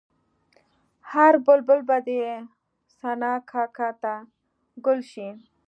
هر 1.11 1.33
بلبل 1.45 1.79
به 1.87 1.97
دې 2.05 2.19
ثنا 2.97 3.33
کا 3.49 3.63
که 3.75 3.87
ته 4.01 4.13
ګل 4.85 4.99
شې. 5.11 5.29